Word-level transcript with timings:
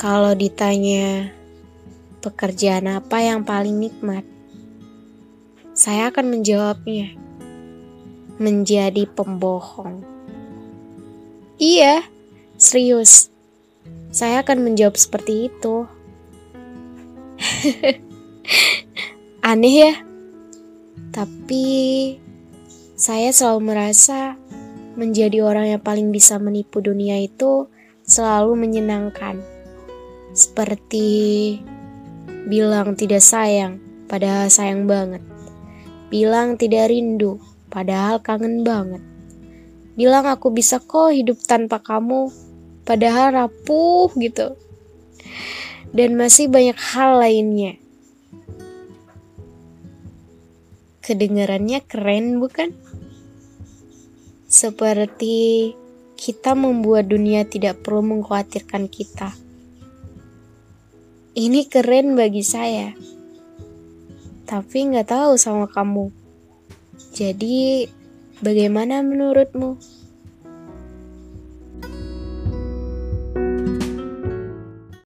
Kalau 0.00 0.32
ditanya 0.32 1.28
pekerjaan 2.24 2.88
apa 2.88 3.20
yang 3.20 3.44
paling 3.44 3.76
nikmat, 3.76 4.24
saya 5.76 6.08
akan 6.08 6.40
menjawabnya 6.40 7.20
menjadi 8.40 9.04
pembohong. 9.12 10.00
Iya, 11.60 12.00
serius. 12.56 13.28
Saya 14.08 14.40
akan 14.40 14.72
menjawab 14.72 14.96
seperti 14.96 15.52
itu. 15.52 15.84
Aneh 19.52 19.74
ya? 19.84 19.92
Tapi 21.12 21.68
saya 22.96 23.36
selalu 23.36 23.60
merasa 23.68 24.40
menjadi 24.96 25.44
orang 25.44 25.76
yang 25.76 25.82
paling 25.84 26.08
bisa 26.08 26.40
menipu 26.40 26.80
dunia 26.80 27.20
itu 27.20 27.68
selalu 28.08 28.56
menyenangkan. 28.56 29.59
Seperti 30.30 31.58
bilang 32.46 32.94
tidak 32.94 33.22
sayang, 33.22 33.82
padahal 34.06 34.46
sayang 34.46 34.86
banget. 34.86 35.22
Bilang 36.06 36.54
tidak 36.54 36.90
rindu, 36.90 37.42
padahal 37.66 38.22
kangen 38.22 38.62
banget. 38.62 39.02
Bilang 39.98 40.30
aku 40.30 40.54
bisa 40.54 40.78
kok 40.78 41.10
hidup 41.10 41.38
tanpa 41.42 41.82
kamu, 41.82 42.30
padahal 42.86 43.34
rapuh 43.34 44.10
gitu. 44.18 44.54
Dan 45.90 46.14
masih 46.14 46.46
banyak 46.46 46.78
hal 46.78 47.18
lainnya. 47.18 47.74
Kedengarannya 51.02 51.82
keren 51.82 52.38
bukan? 52.38 52.70
Seperti 54.46 55.74
kita 56.14 56.54
membuat 56.54 57.10
dunia 57.10 57.42
tidak 57.42 57.82
perlu 57.82 58.02
mengkhawatirkan 58.14 58.86
kita. 58.86 59.34
Ini 61.40 61.72
keren 61.72 62.20
bagi 62.20 62.44
saya. 62.44 62.92
Tapi 64.44 64.92
nggak 64.92 65.08
tahu 65.08 65.40
sama 65.40 65.64
kamu. 65.72 66.12
Jadi, 67.16 67.88
bagaimana 68.44 69.00
menurutmu? 69.00 69.80